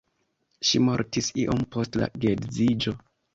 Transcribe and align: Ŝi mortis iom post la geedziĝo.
Ŝi 0.69 0.79
mortis 0.85 1.29
iom 1.43 1.61
post 1.77 1.99
la 2.05 2.09
geedziĝo. 2.25 2.97